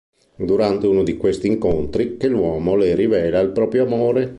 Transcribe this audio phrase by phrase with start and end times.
[0.35, 4.29] È durante uno di questi incontri che l’uomo le rivela il proprio amore.